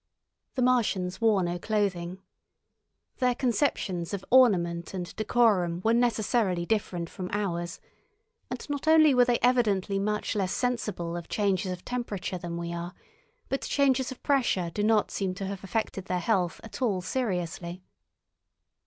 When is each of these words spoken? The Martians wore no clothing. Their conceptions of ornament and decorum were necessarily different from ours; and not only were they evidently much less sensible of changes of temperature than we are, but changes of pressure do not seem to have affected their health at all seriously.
The 0.55 0.63
Martians 0.63 1.21
wore 1.21 1.43
no 1.43 1.59
clothing. 1.59 2.17
Their 3.17 3.35
conceptions 3.35 4.15
of 4.15 4.25
ornament 4.31 4.95
and 4.95 5.15
decorum 5.15 5.79
were 5.85 5.93
necessarily 5.93 6.65
different 6.65 7.07
from 7.07 7.29
ours; 7.31 7.79
and 8.49 8.67
not 8.67 8.87
only 8.87 9.13
were 9.13 9.25
they 9.25 9.37
evidently 9.43 9.99
much 9.99 10.33
less 10.35 10.53
sensible 10.55 11.15
of 11.15 11.29
changes 11.29 11.71
of 11.71 11.85
temperature 11.85 12.39
than 12.39 12.57
we 12.57 12.73
are, 12.73 12.95
but 13.47 13.61
changes 13.61 14.11
of 14.11 14.23
pressure 14.23 14.71
do 14.73 14.81
not 14.81 15.11
seem 15.11 15.35
to 15.35 15.45
have 15.45 15.63
affected 15.63 16.05
their 16.05 16.17
health 16.17 16.59
at 16.63 16.81
all 16.81 17.01
seriously. 17.01 17.83